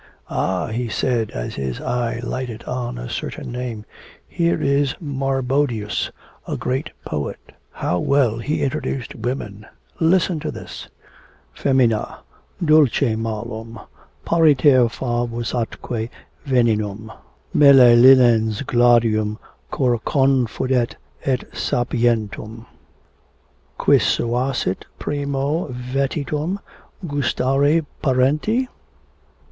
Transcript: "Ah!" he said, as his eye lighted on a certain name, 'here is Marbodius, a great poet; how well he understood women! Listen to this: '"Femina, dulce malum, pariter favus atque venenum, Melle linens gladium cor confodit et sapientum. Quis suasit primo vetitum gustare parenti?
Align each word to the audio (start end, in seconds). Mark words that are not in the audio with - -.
"Ah!" 0.31 0.65
he 0.69 0.89
said, 0.89 1.29
as 1.29 1.53
his 1.53 1.79
eye 1.79 2.19
lighted 2.23 2.63
on 2.63 2.97
a 2.97 3.07
certain 3.07 3.51
name, 3.51 3.85
'here 4.27 4.59
is 4.59 4.95
Marbodius, 4.99 6.09
a 6.47 6.57
great 6.57 6.89
poet; 7.05 7.37
how 7.71 7.99
well 7.99 8.39
he 8.39 8.63
understood 8.63 9.23
women! 9.23 9.63
Listen 9.99 10.39
to 10.39 10.49
this: 10.49 10.89
'"Femina, 11.53 12.21
dulce 12.65 13.15
malum, 13.15 13.79
pariter 14.25 14.89
favus 14.89 15.53
atque 15.53 16.09
venenum, 16.47 17.11
Melle 17.53 17.95
linens 17.95 18.63
gladium 18.63 19.37
cor 19.69 19.99
confodit 19.99 20.95
et 21.25 21.43
sapientum. 21.53 22.65
Quis 23.77 24.01
suasit 24.03 24.85
primo 24.97 25.67
vetitum 25.71 26.57
gustare 27.05 27.85
parenti? 28.01 28.67